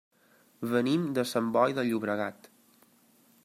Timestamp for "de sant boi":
1.17-1.77